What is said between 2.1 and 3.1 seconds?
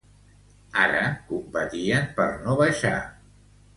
per no baixar.